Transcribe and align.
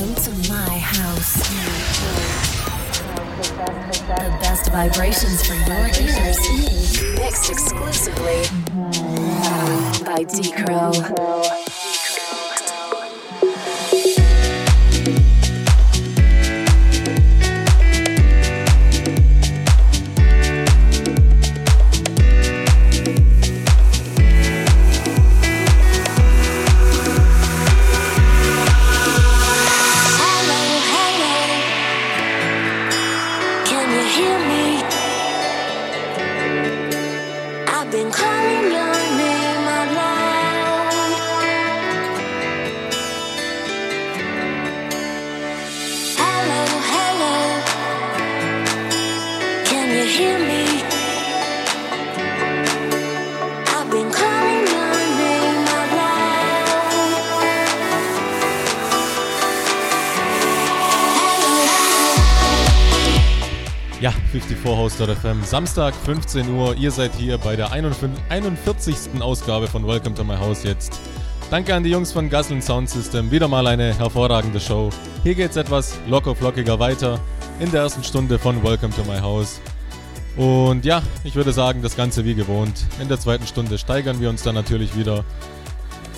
Welcome 0.00 0.22
to 0.24 0.30
my 0.50 0.78
house. 0.78 1.34
The 4.16 4.30
best 4.40 4.70
vibrations 4.72 5.46
for 5.46 5.52
your 5.52 5.88
ears. 5.88 6.38
Mixed 7.18 7.50
exclusively 7.50 8.48
by 10.02 10.24
D 10.24 10.52
54host.fm, 65.10 65.44
Samstag 65.44 65.94
15 65.94 66.54
Uhr. 66.54 66.74
Ihr 66.76 66.90
seid 66.90 67.14
hier 67.14 67.38
bei 67.38 67.56
der 67.56 67.72
41. 67.72 69.20
Ausgabe 69.20 69.66
von 69.66 69.86
Welcome 69.86 70.14
to 70.14 70.24
My 70.24 70.36
House 70.36 70.62
jetzt. 70.62 71.00
Danke 71.50 71.74
an 71.74 71.82
die 71.82 71.90
Jungs 71.90 72.12
von 72.12 72.28
Gaslin 72.28 72.62
Sound 72.62 72.88
System. 72.88 73.30
Wieder 73.30 73.48
mal 73.48 73.66
eine 73.66 73.94
hervorragende 73.94 74.60
Show. 74.60 74.90
Hier 75.22 75.34
geht's 75.34 75.56
etwas 75.56 75.98
locker 76.08 76.34
flockiger 76.34 76.78
weiter 76.78 77.18
in 77.58 77.70
der 77.70 77.82
ersten 77.82 78.04
Stunde 78.04 78.38
von 78.38 78.62
Welcome 78.62 78.94
to 78.94 79.02
My 79.10 79.18
House. 79.18 79.60
Und 80.36 80.84
ja, 80.84 81.02
ich 81.24 81.34
würde 81.34 81.52
sagen, 81.52 81.82
das 81.82 81.96
Ganze 81.96 82.24
wie 82.24 82.34
gewohnt. 82.34 82.86
In 83.00 83.08
der 83.08 83.18
zweiten 83.18 83.46
Stunde 83.46 83.78
steigern 83.78 84.20
wir 84.20 84.30
uns 84.30 84.42
dann 84.42 84.54
natürlich 84.54 84.96
wieder. 84.96 85.24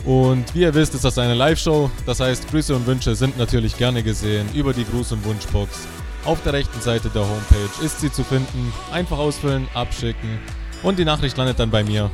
Und 0.05 0.55
wie 0.55 0.63
ihr 0.63 0.75
wisst, 0.75 0.95
ist 0.95 1.05
das 1.05 1.19
eine 1.19 1.35
Live-Show. 1.35 1.91
Das 2.05 2.21
heißt, 2.21 2.51
Grüße 2.51 2.75
und 2.75 2.87
Wünsche 2.87 3.15
sind 3.15 3.39
natürlich 3.39 3.77
gerne 3.79 4.03
gesehen 4.03 4.49
über 4.55 4.73
die 4.73 4.85
Gruß- 4.85 5.13
und 5.13 5.25
Wunschbox 5.25 5.87
auf 6.25 6.43
der 6.43 6.53
rechten 6.53 6.81
Seite 6.81 7.11
der 7.11 7.23
Homepage 7.23 7.85
ist 7.85 8.01
sie 8.01 8.13
zu 8.13 8.25
finden. 8.25 8.73
Einfach 8.93 9.19
ausfüllen, 9.19 9.69
abschicken 9.75 10.39
und 10.83 10.99
die 10.99 11.05
Nachricht 11.05 11.37
landet 11.37 11.59
dann 11.59 11.71
bei 11.71 11.83
mir. 11.83 12.11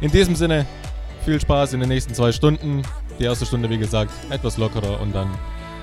In 0.00 0.10
diesem 0.10 0.36
Sinne, 0.36 0.66
viel 1.24 1.40
Spaß 1.40 1.72
in 1.72 1.80
den 1.80 1.88
nächsten 1.88 2.14
zwei 2.14 2.32
Stunden. 2.32 2.82
Die 3.18 3.24
erste 3.24 3.46
Stunde, 3.46 3.68
wie 3.68 3.78
gesagt, 3.78 4.12
etwas 4.30 4.56
lockerer 4.58 5.00
und 5.00 5.14
dann 5.14 5.28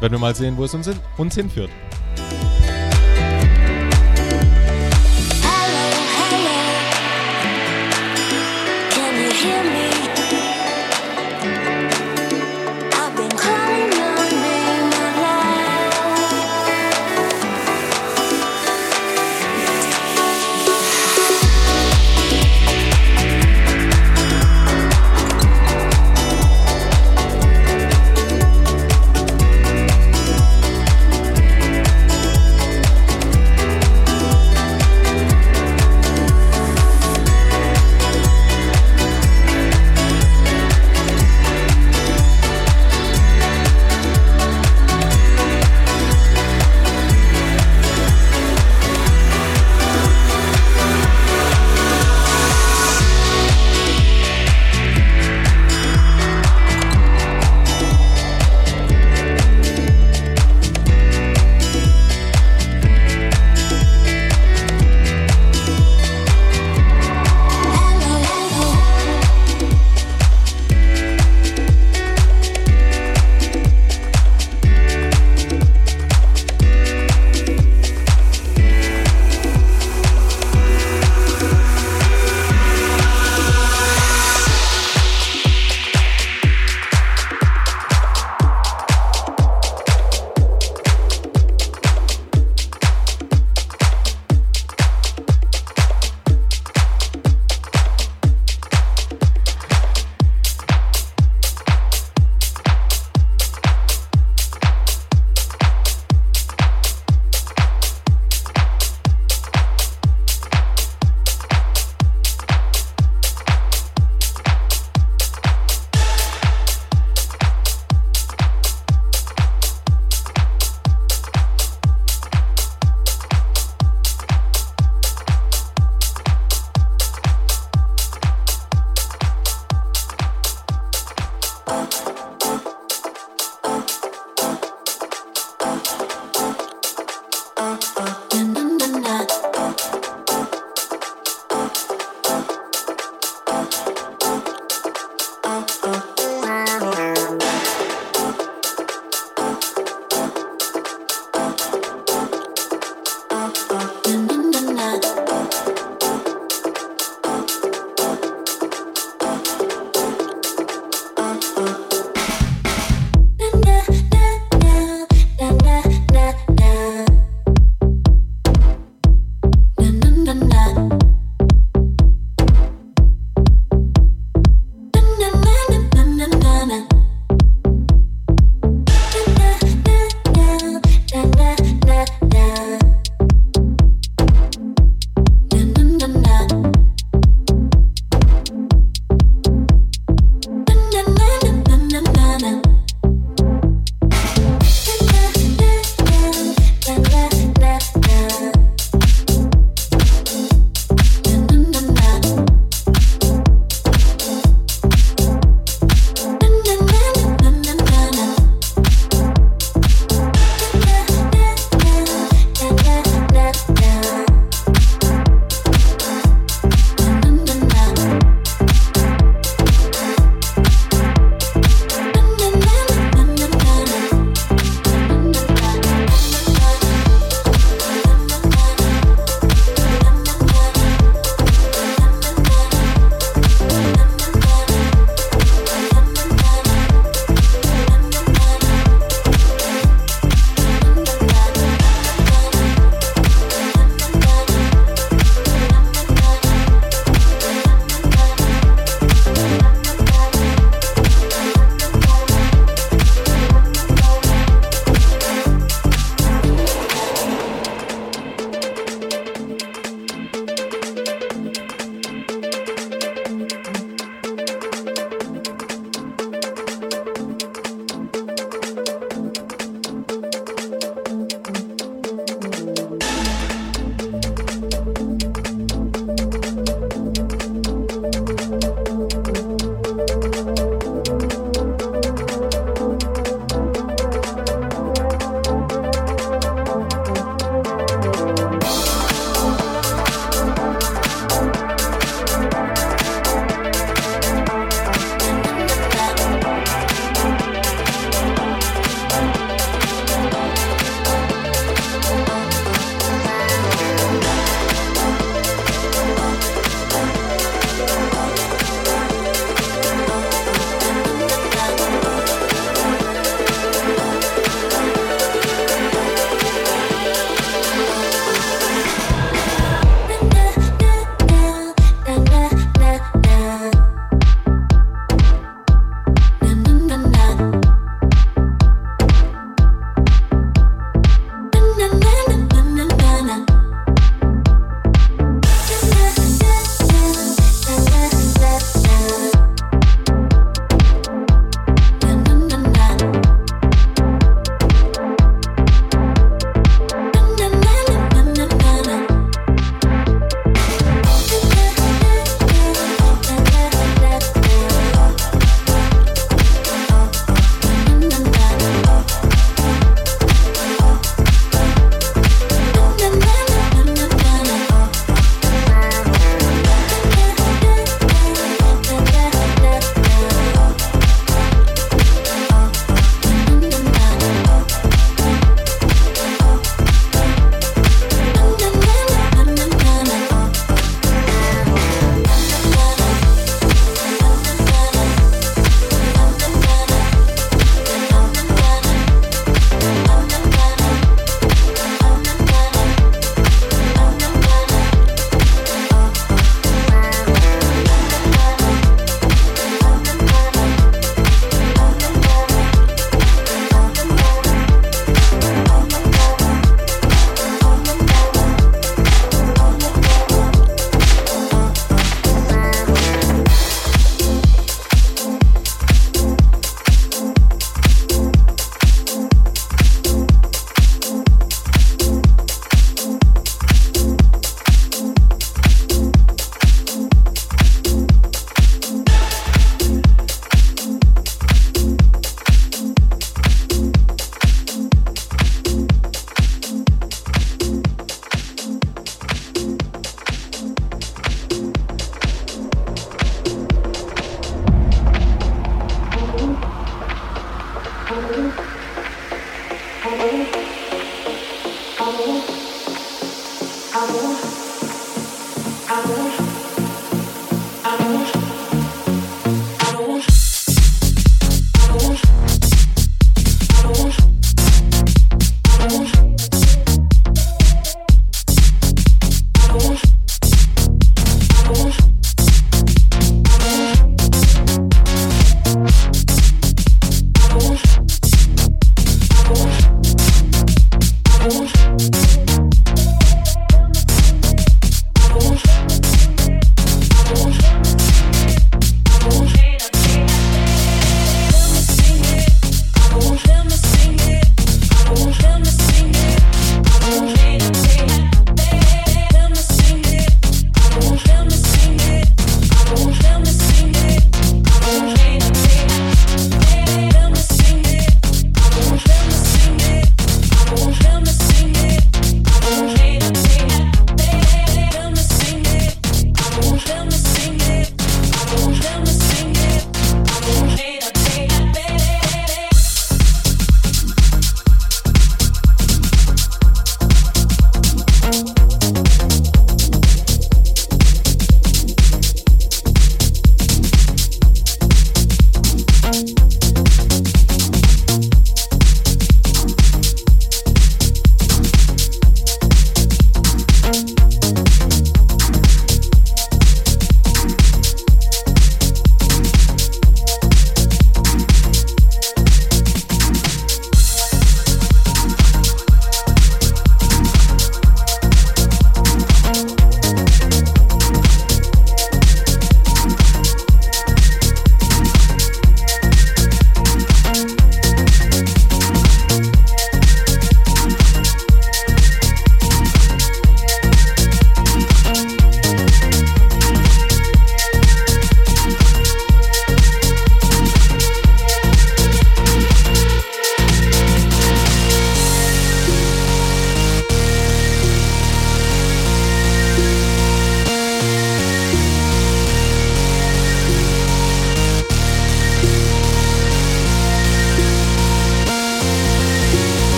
werden 0.00 0.12
wir 0.12 0.18
mal 0.18 0.34
sehen, 0.34 0.56
wo 0.56 0.64
es 0.64 0.74
uns, 0.74 0.86
hin 0.86 0.98
uns 1.16 1.34
hinführt. 1.34 1.70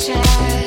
child 0.00 0.59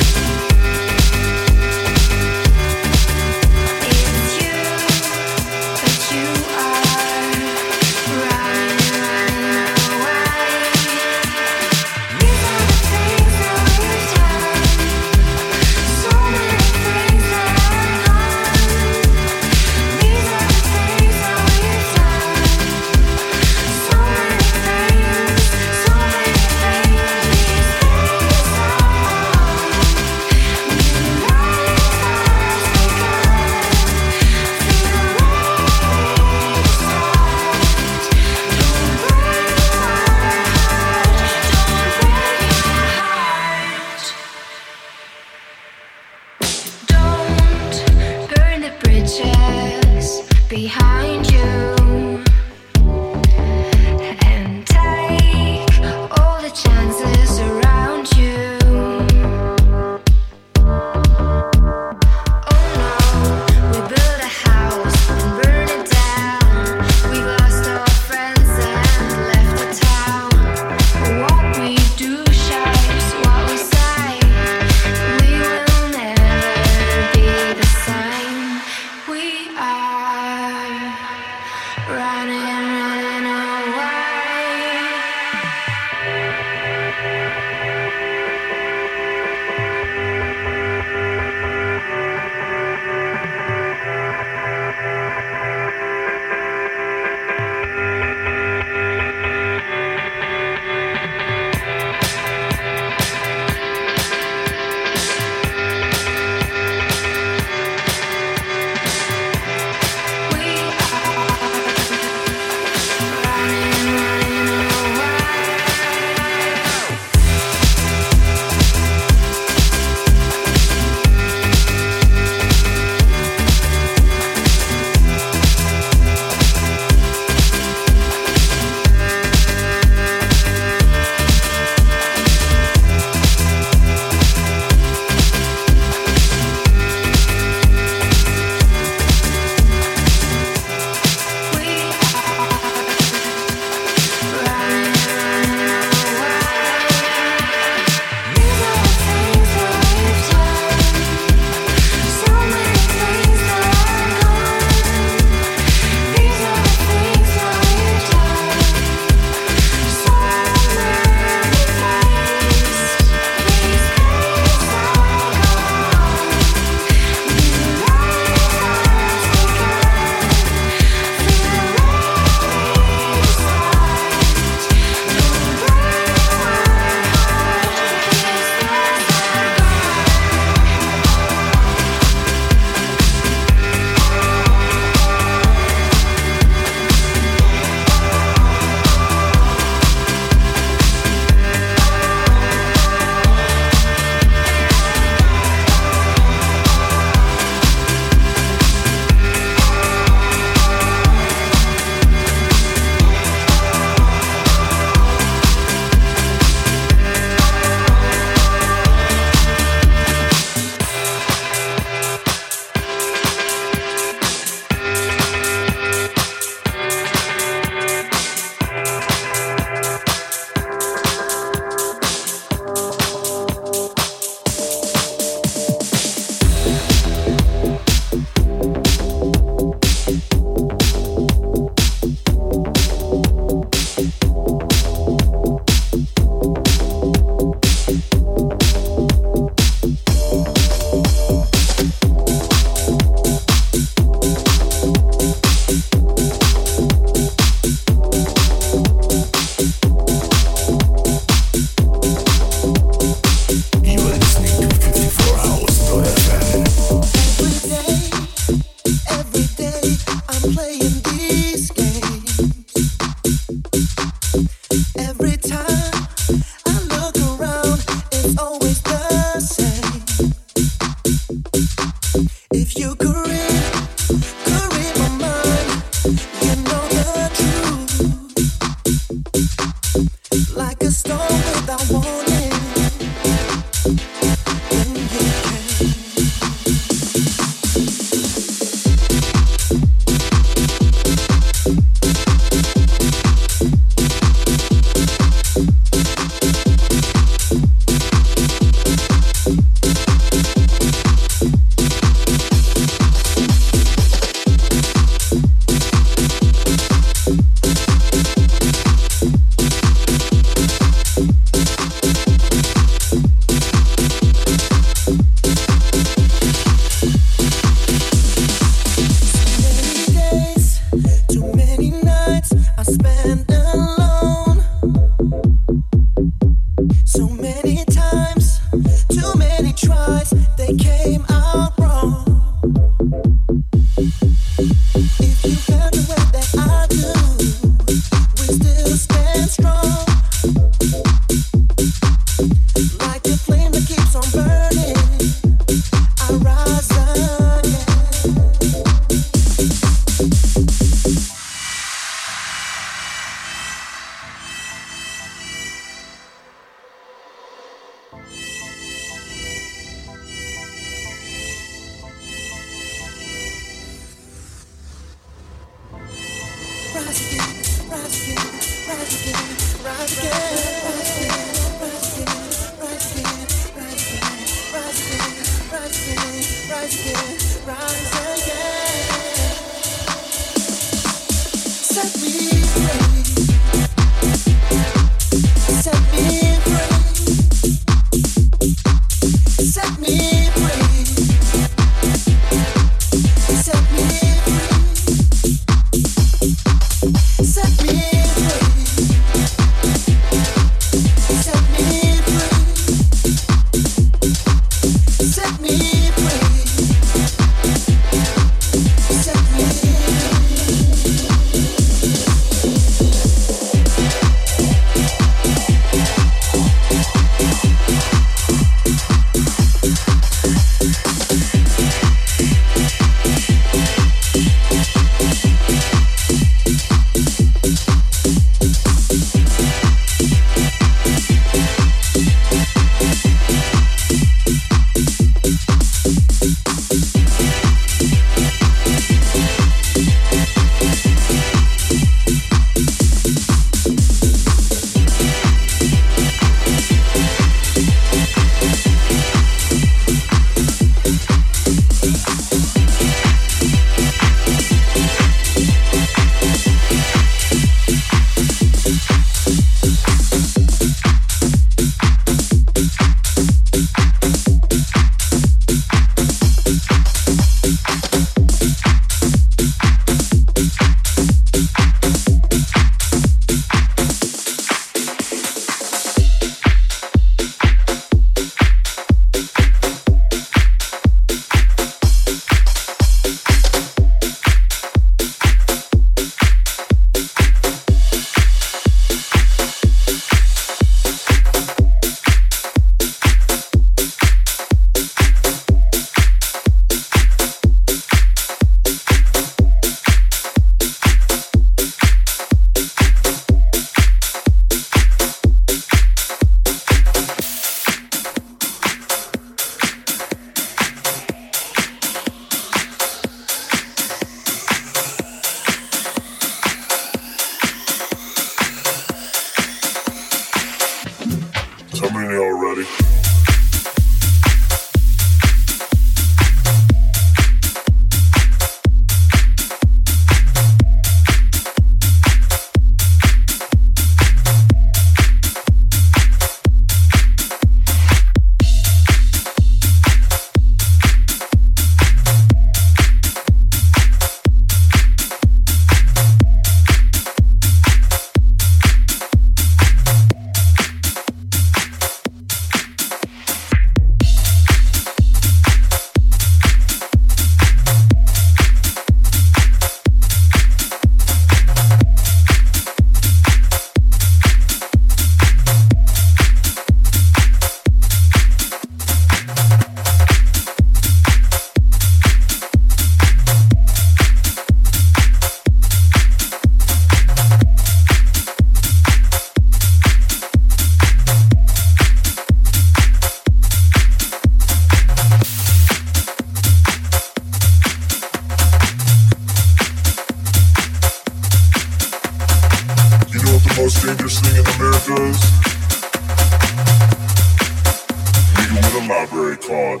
fraud. 599.74 600.00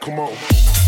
Come 0.00 0.18
on. 0.18 0.81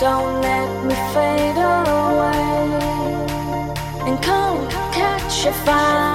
Don't 0.00 0.40
let 0.40 0.84
me 0.86 0.94
fade 1.12 1.58
away 1.58 2.70
and 4.08 4.22
come 4.22 4.66
catch 4.92 5.44
a 5.44 5.52
fire. 5.52 6.09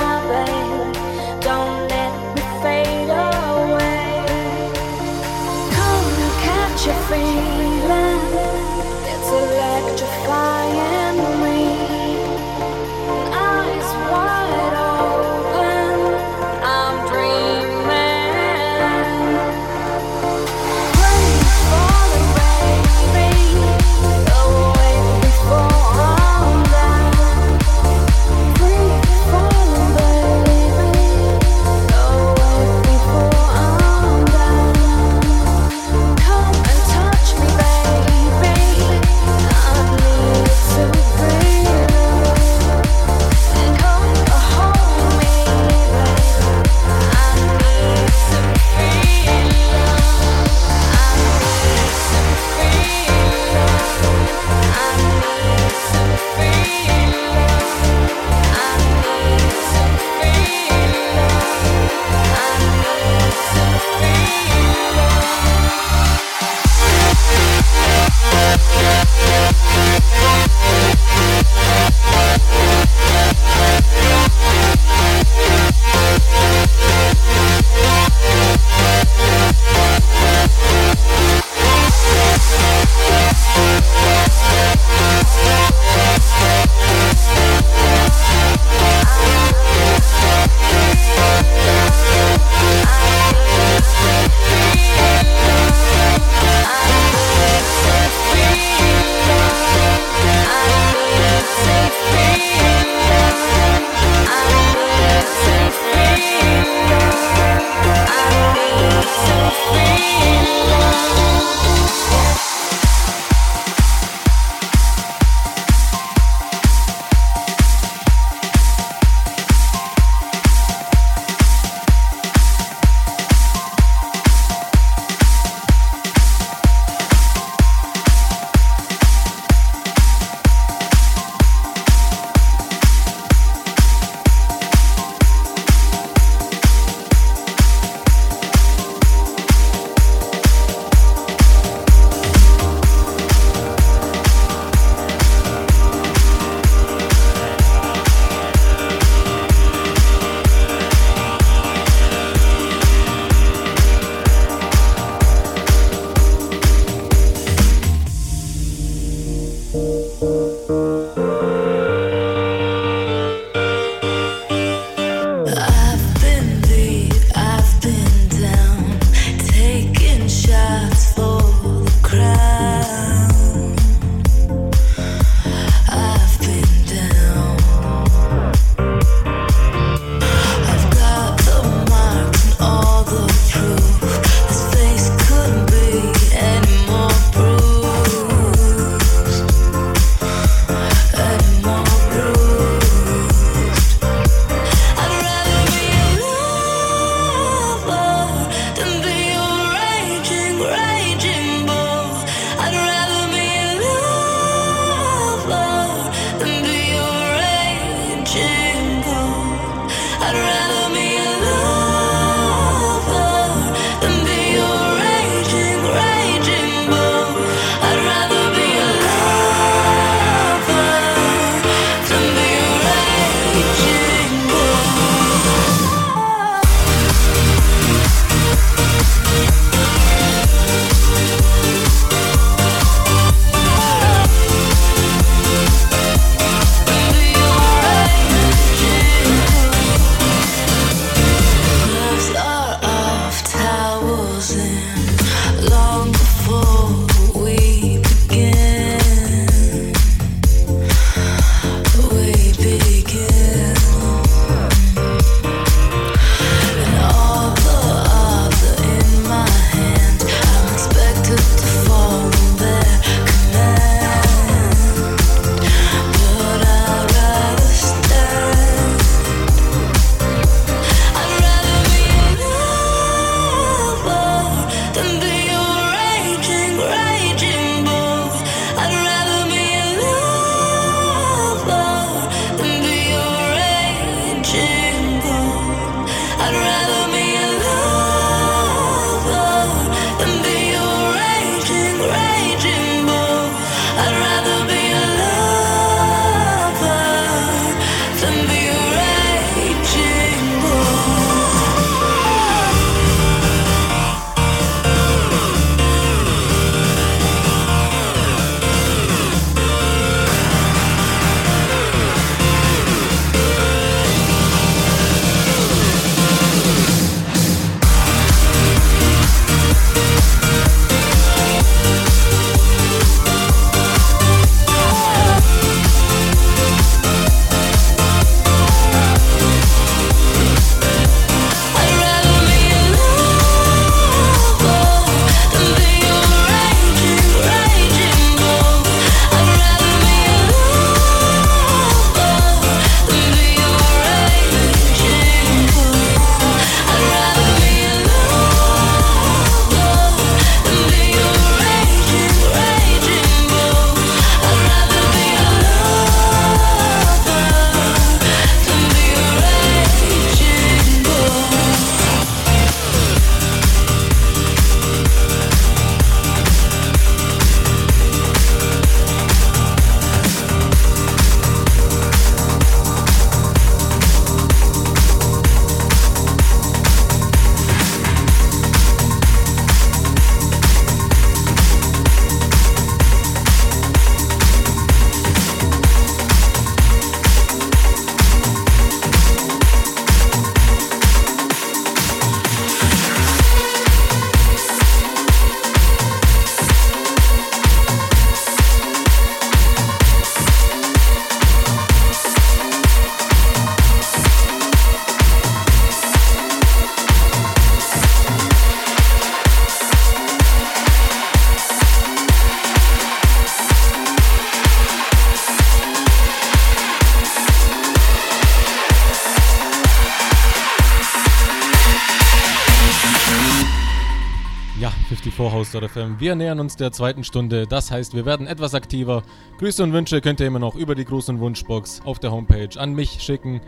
Die 425.82 425.88
Vorhaus.fm. 425.88 426.20
Wir 426.20 426.36
nähern 426.36 426.60
uns 426.60 426.76
der 426.76 426.92
zweiten 426.92 427.24
Stunde, 427.24 427.68
das 427.68 427.92
heißt, 427.92 428.14
wir 428.14 428.26
werden 428.26 428.48
etwas 428.48 428.74
aktiver. 428.74 429.24
Grüße 429.58 429.84
und 429.84 429.94
Wünsche 429.94 430.22
könnt 430.22 430.40
ihr 430.40 430.48
immer 430.48 430.60
noch 430.60 430.76
über 430.76 430.96
die 430.96 431.06
und 431.06 431.40
Wunschbox 431.40 432.02
auf 432.06 432.20
der 432.20 432.32
Homepage 432.32 432.80
an 432.80 432.94
mich 432.94 433.22
schicken. 433.22 433.62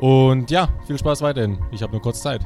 Und 0.00 0.50
ja, 0.50 0.68
viel 0.86 0.98
Spaß 0.98 1.22
weiterhin. 1.22 1.58
Ich 1.70 1.82
habe 1.82 1.92
nur 1.92 2.02
kurz 2.02 2.22
Zeit. 2.22 2.42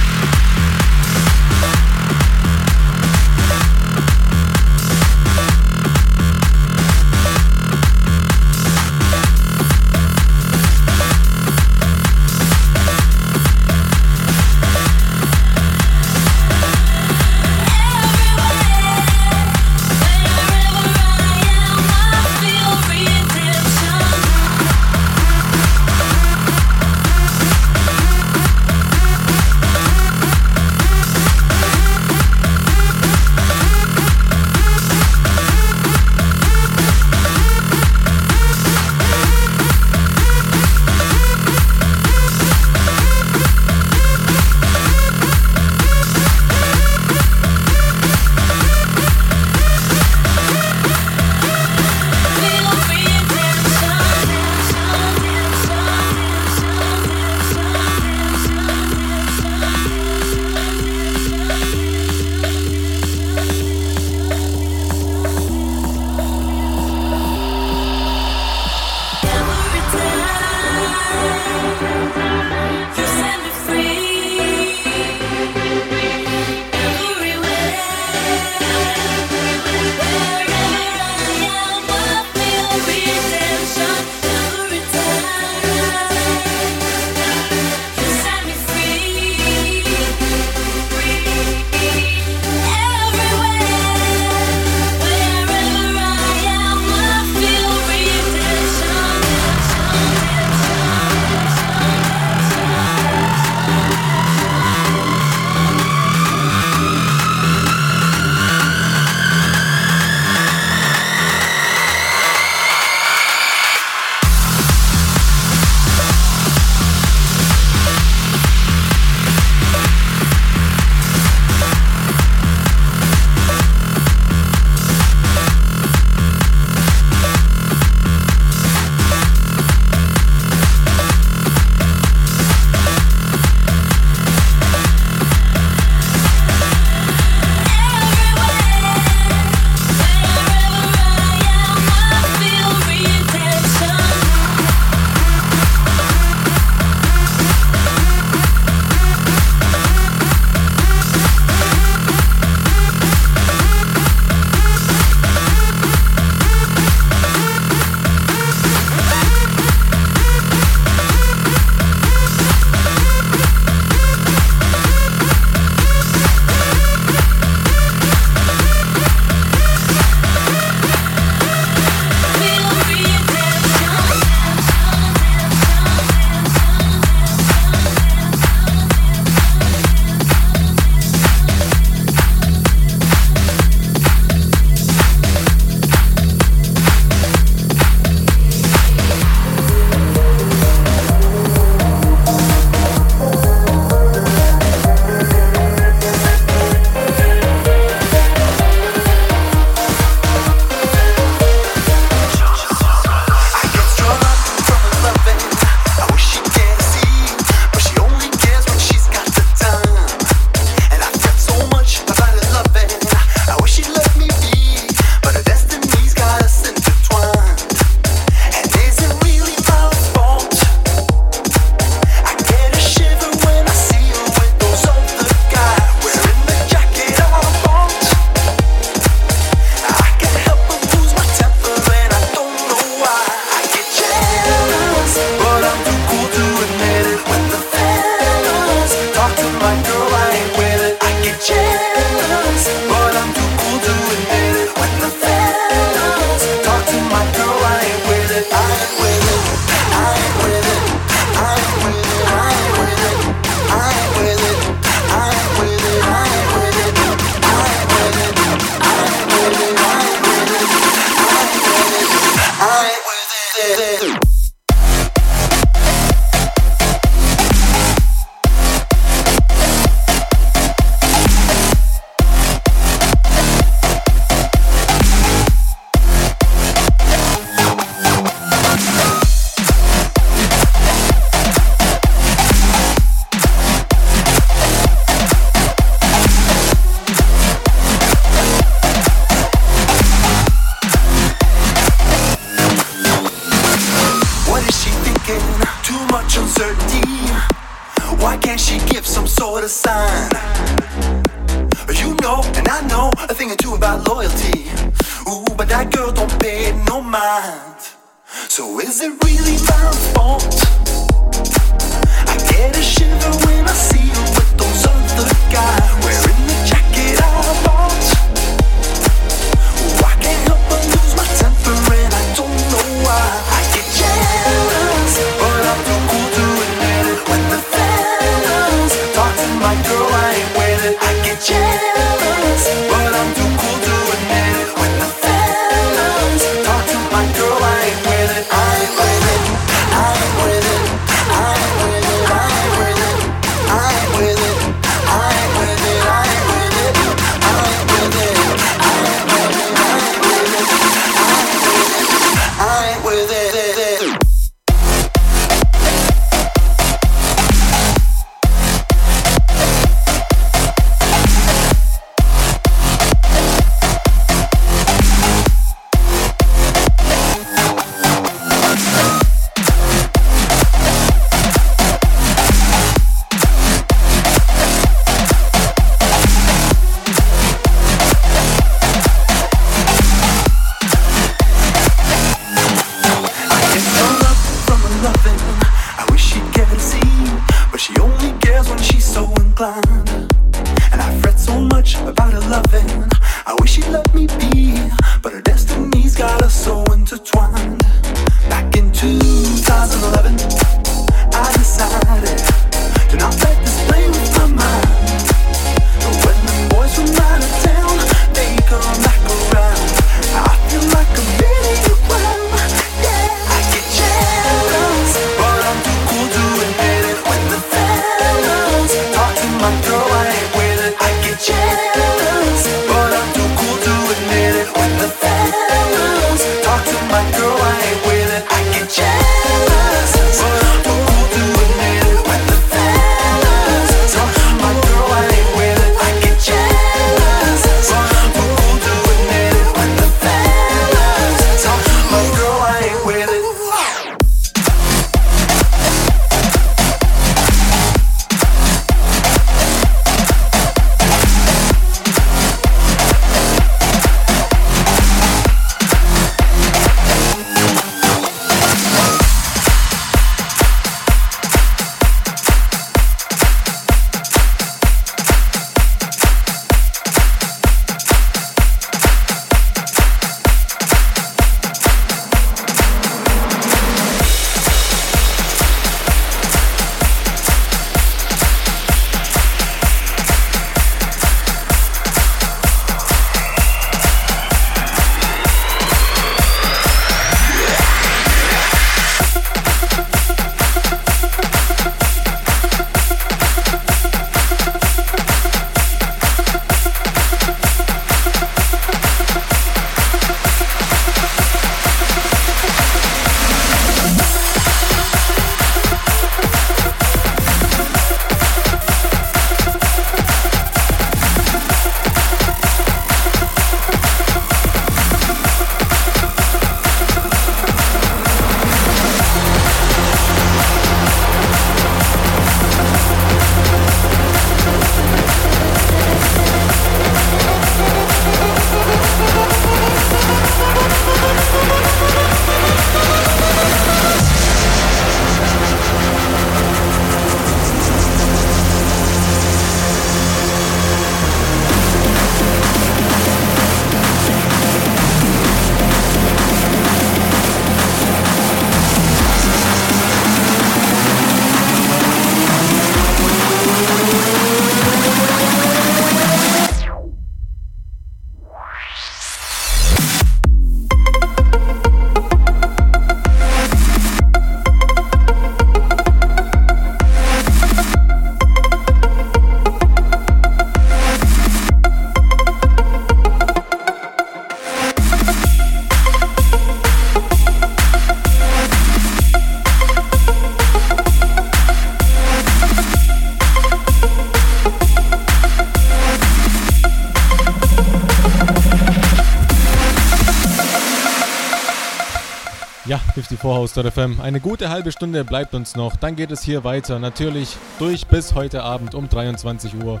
54house.fm. 593.42 594.20
Eine 594.20 594.38
gute 594.38 594.70
halbe 594.70 594.92
Stunde 594.92 595.24
bleibt 595.24 595.54
uns 595.54 595.74
noch. 595.74 595.96
Dann 595.96 596.14
geht 596.14 596.30
es 596.30 596.42
hier 596.42 596.62
weiter. 596.62 597.00
Natürlich 597.00 597.56
durch 597.78 598.06
bis 598.06 598.34
heute 598.34 598.62
Abend 598.62 598.94
um 598.94 599.08
23 599.08 599.74
Uhr. 599.82 600.00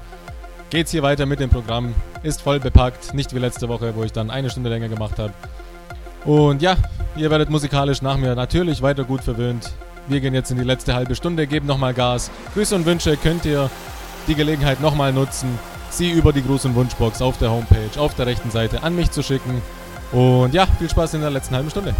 Geht's 0.70 0.92
hier 0.92 1.02
weiter 1.02 1.26
mit 1.26 1.40
dem 1.40 1.50
Programm. 1.50 1.94
Ist 2.22 2.40
voll 2.40 2.60
bepackt. 2.60 3.14
Nicht 3.14 3.34
wie 3.34 3.40
letzte 3.40 3.68
Woche, 3.68 3.94
wo 3.96 4.04
ich 4.04 4.12
dann 4.12 4.30
eine 4.30 4.48
Stunde 4.48 4.70
länger 4.70 4.88
gemacht 4.88 5.18
habe. 5.18 5.32
Und 6.24 6.62
ja, 6.62 6.76
ihr 7.16 7.30
werdet 7.30 7.50
musikalisch 7.50 8.00
nach 8.00 8.16
mir 8.16 8.36
natürlich 8.36 8.80
weiter 8.80 9.02
gut 9.02 9.22
verwöhnt. 9.22 9.72
Wir 10.06 10.20
gehen 10.20 10.34
jetzt 10.34 10.52
in 10.52 10.58
die 10.58 10.64
letzte 10.64 10.94
halbe 10.94 11.16
Stunde, 11.16 11.48
geben 11.48 11.66
nochmal 11.66 11.94
Gas. 11.94 12.30
Grüße 12.54 12.76
und 12.76 12.86
Wünsche 12.86 13.16
könnt 13.16 13.44
ihr 13.44 13.70
die 14.28 14.36
Gelegenheit 14.36 14.80
nochmal 14.80 15.12
nutzen, 15.12 15.58
sie 15.90 16.10
über 16.12 16.32
die 16.32 16.42
Gruß- 16.42 16.66
und 16.66 16.76
Wunschbox 16.76 17.20
auf 17.20 17.38
der 17.38 17.50
Homepage, 17.50 17.98
auf 17.98 18.14
der 18.14 18.26
rechten 18.26 18.52
Seite 18.52 18.84
an 18.84 18.94
mich 18.94 19.10
zu 19.10 19.22
schicken. 19.22 19.62
Und 20.12 20.54
ja, 20.54 20.66
viel 20.78 20.90
Spaß 20.90 21.14
in 21.14 21.22
der 21.22 21.30
letzten 21.30 21.56
halben 21.56 21.70
Stunde. 21.70 21.94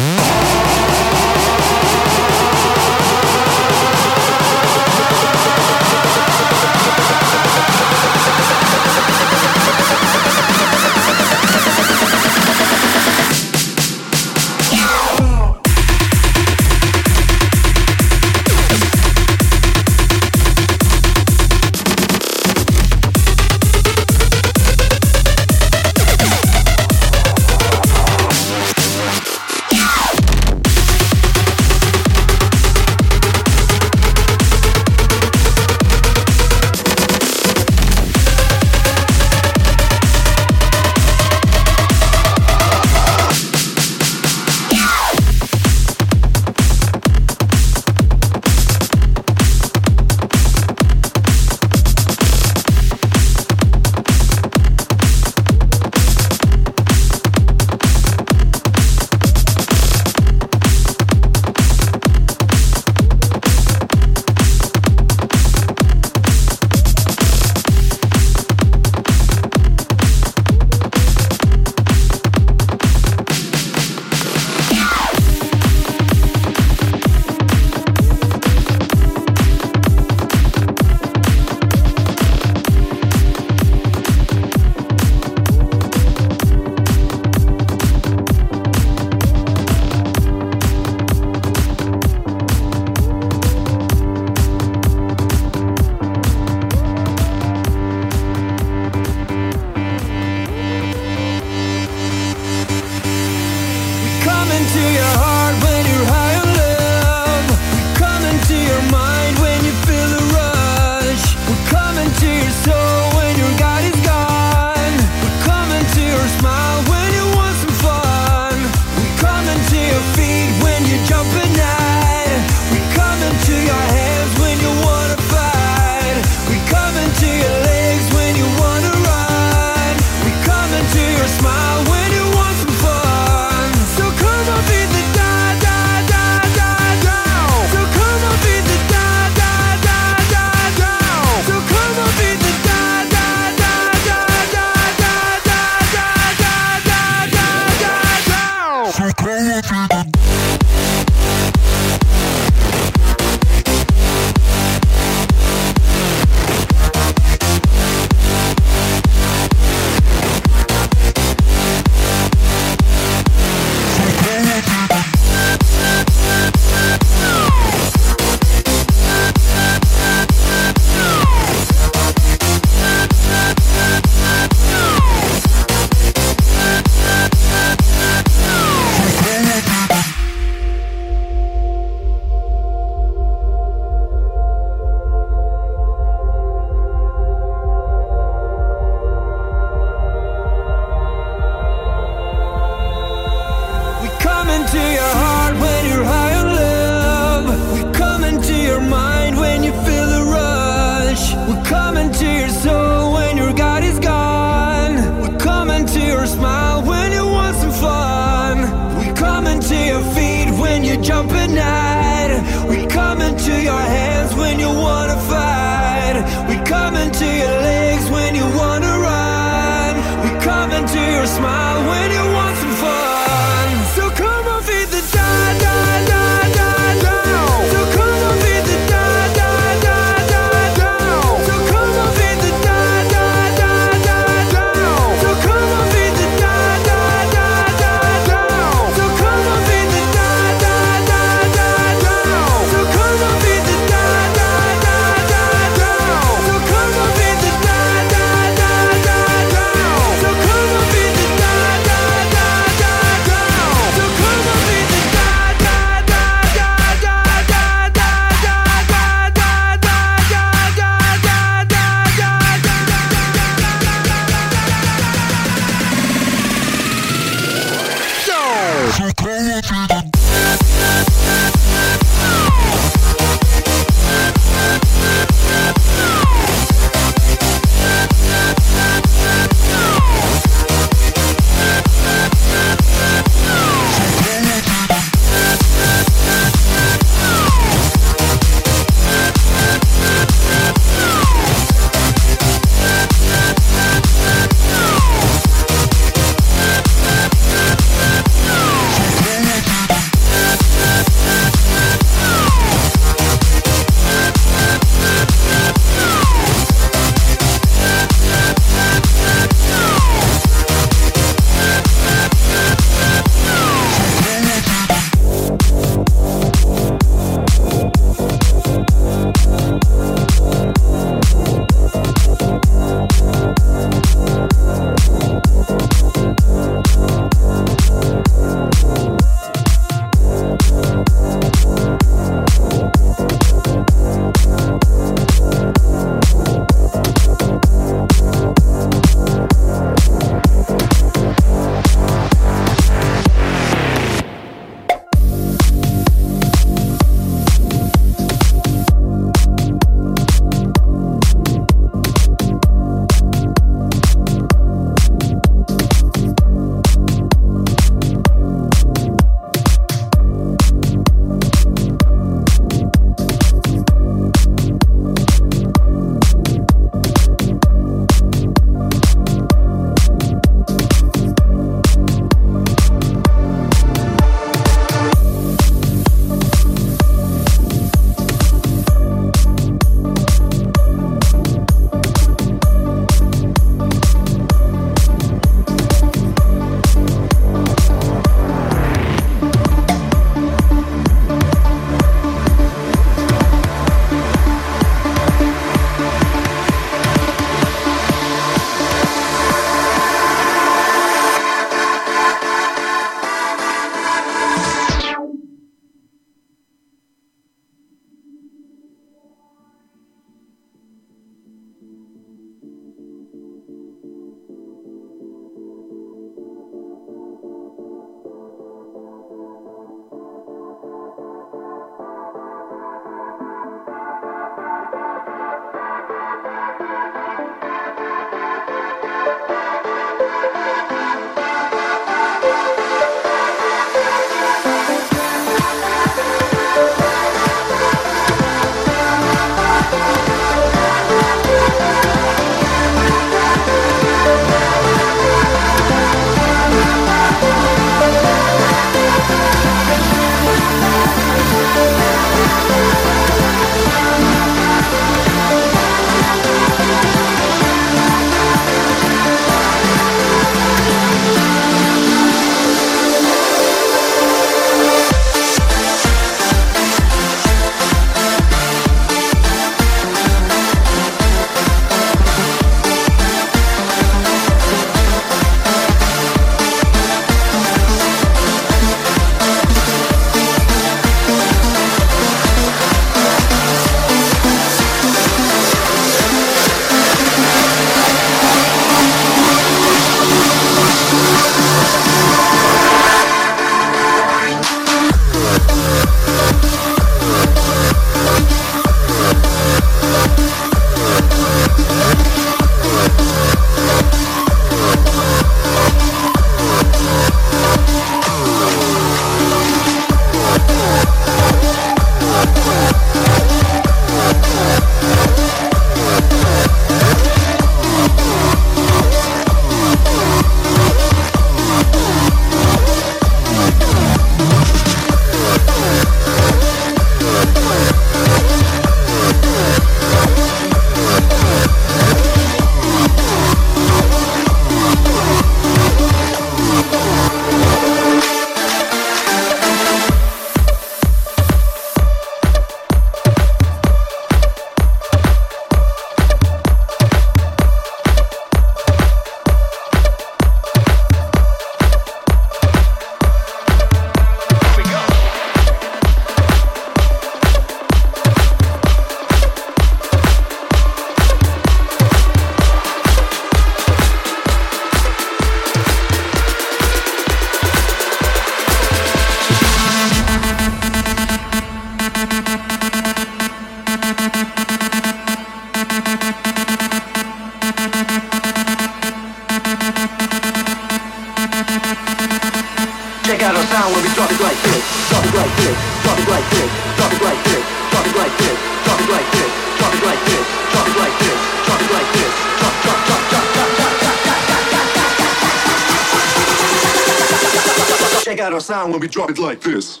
I'm 598.88 598.92
gonna 598.92 599.02
be 599.02 599.08
dropping 599.08 599.36
like 599.36 599.60
this. 599.60 600.00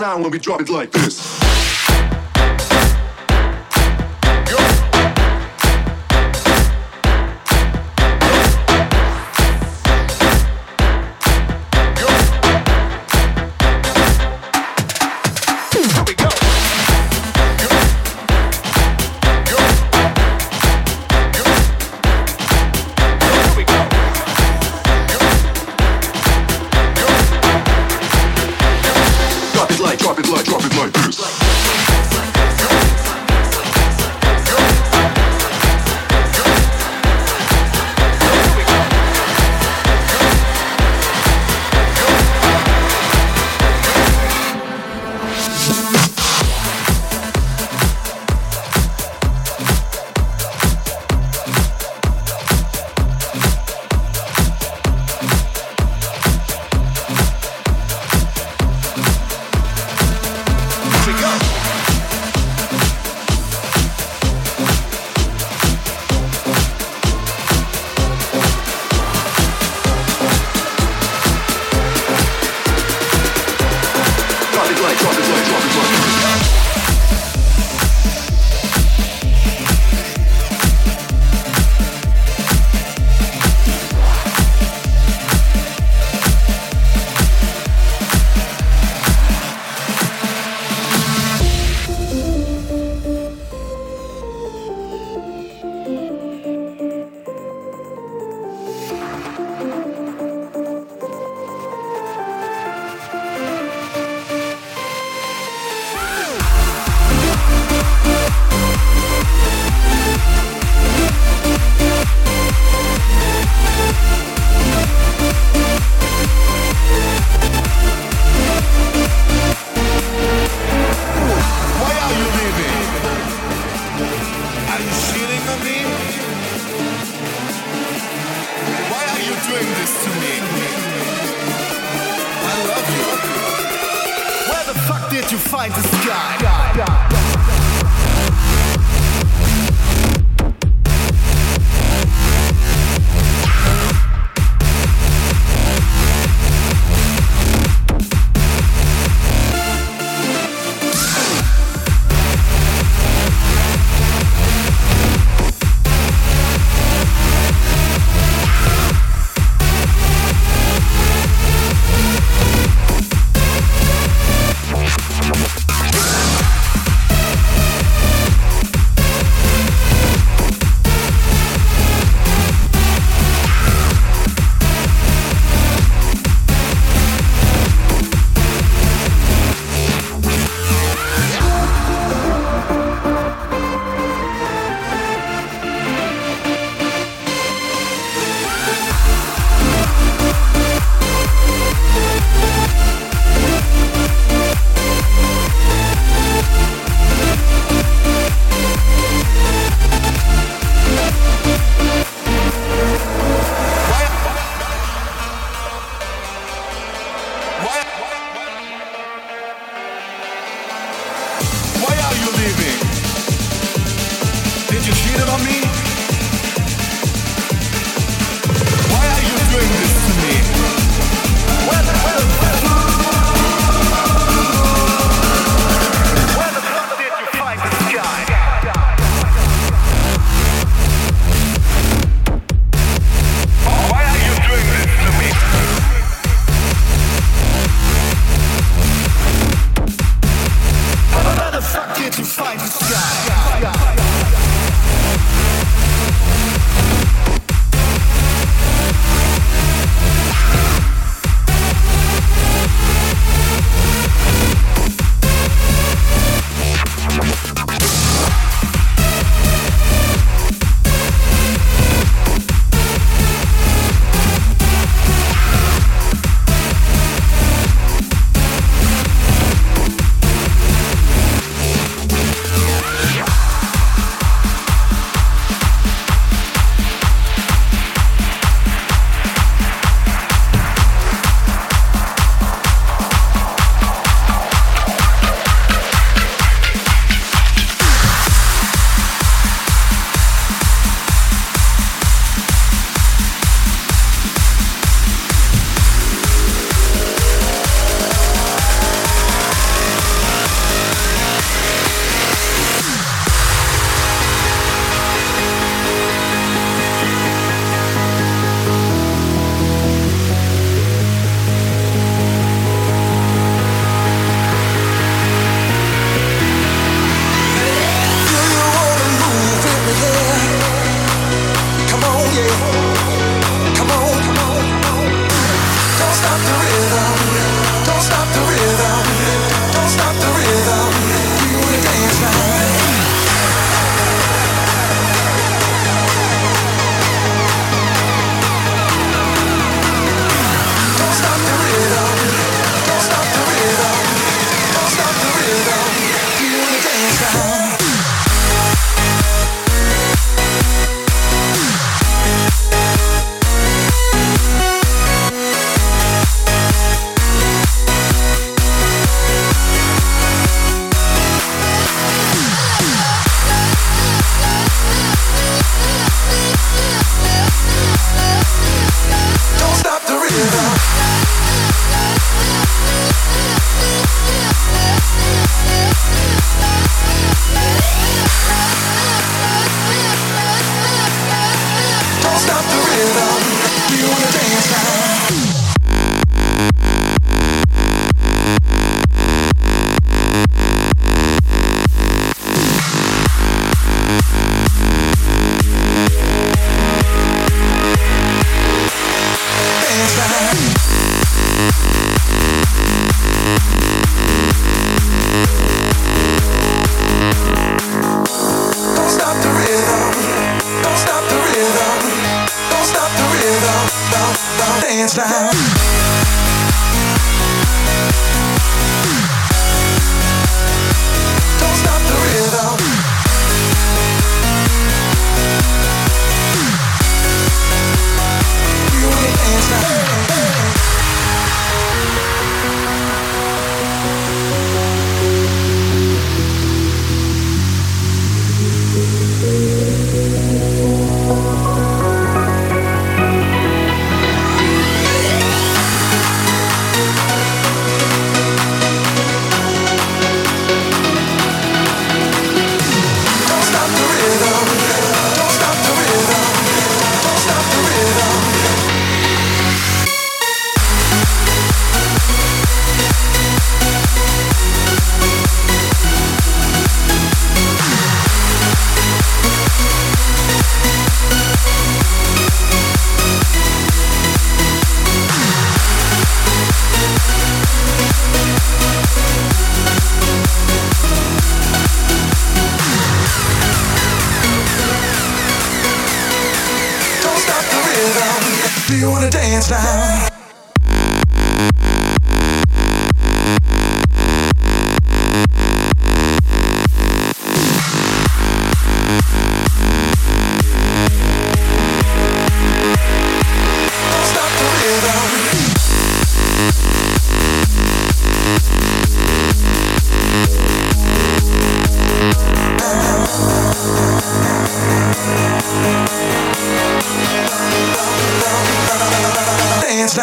sound 0.00 0.22
when 0.22 0.32
we 0.32 0.38
drop 0.38 0.62
it 0.62 0.70
like 0.70 0.90
this. 0.92 1.39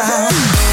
time. 0.02 0.67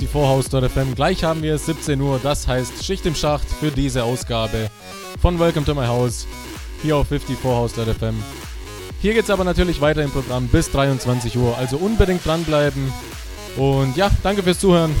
Ja, 0.00 0.06
54house.fm. 0.06 0.94
Gleich 0.94 1.24
haben 1.24 1.42
wir 1.42 1.58
17 1.58 2.00
Uhr, 2.00 2.20
das 2.22 2.46
heißt 2.46 2.84
Schicht 2.84 3.06
im 3.06 3.14
Schacht 3.14 3.46
für 3.48 3.70
diese 3.70 4.04
Ausgabe 4.04 4.70
von 5.20 5.38
Welcome 5.38 5.66
to 5.66 5.74
My 5.74 5.86
House 5.86 6.26
hier 6.82 6.96
auf 6.96 7.10
54house.fm. 7.10 8.14
Hier 9.00 9.14
geht 9.14 9.24
es 9.24 9.30
aber 9.30 9.44
natürlich 9.44 9.80
weiter 9.80 10.02
im 10.02 10.10
Programm 10.10 10.48
bis 10.48 10.70
23 10.70 11.36
Uhr, 11.36 11.56
also 11.56 11.76
unbedingt 11.76 12.24
dranbleiben. 12.24 12.92
Und 13.56 13.96
ja, 13.96 14.10
danke 14.22 14.42
fürs 14.42 14.60
Zuhören. 14.60 14.94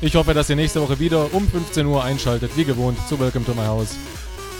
Ich 0.00 0.14
hoffe, 0.14 0.34
dass 0.34 0.50
ihr 0.50 0.56
nächste 0.56 0.80
Woche 0.80 0.98
wieder 0.98 1.32
um 1.32 1.48
15 1.48 1.86
Uhr 1.86 2.02
einschaltet, 2.02 2.50
wie 2.56 2.64
gewohnt, 2.64 2.98
zu 3.08 3.18
Welcome 3.18 3.44
to 3.44 3.54
My 3.54 3.66
House. 3.66 3.96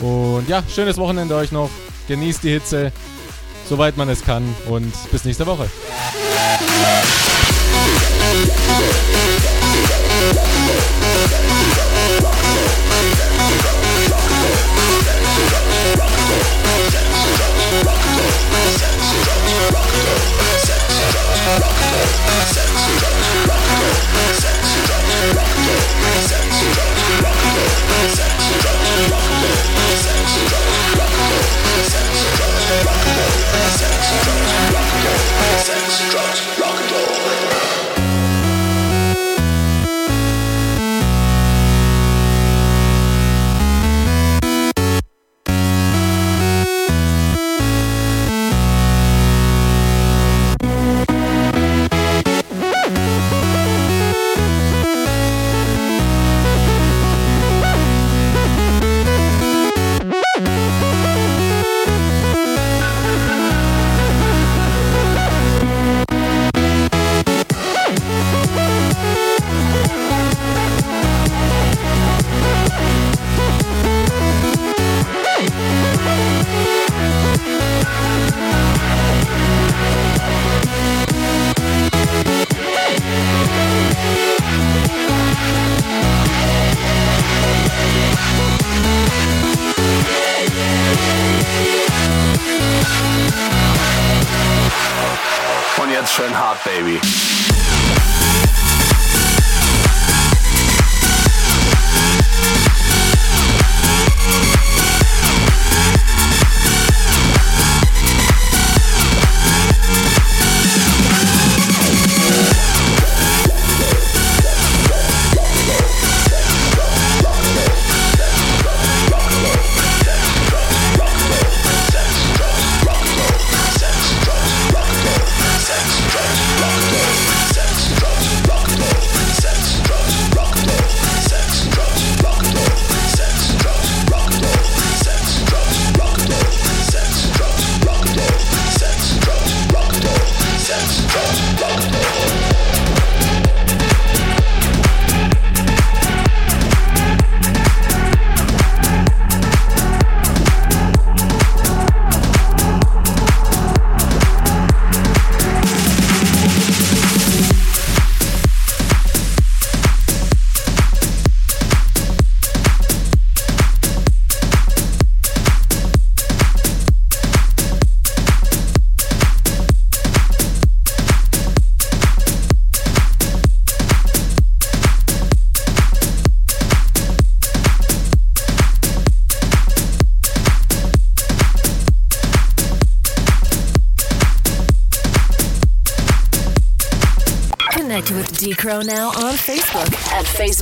Und 0.01 0.49
ja, 0.49 0.63
schönes 0.75 0.97
Wochenende 0.99 1.35
euch 1.37 1.53
noch. 1.53 1.71
Genießt 2.09 2.43
die 2.43 2.51
Hitze, 2.51 2.93
soweit 3.69 3.97
man 3.97 4.09
es 4.09 4.23
kann. 4.23 4.45
Und 4.69 4.93
bis 5.11 5.25
nächste 5.25 5.47
Woche. 5.47 5.69
Sex, 35.65 36.11
drugs, 36.11 36.61
rock 36.61 36.79
and 36.79 36.91
roll. 36.91 37.74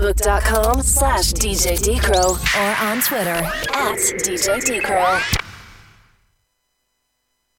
facebook.com 0.03 0.83
slash 0.83 1.33
DJ 1.35 1.79
Decro 1.79 2.33
or 2.59 2.89
on 2.91 3.01
Twitter 3.03 3.31
at 3.73 3.99
DJ 3.99 4.59
Decro. 4.61 5.41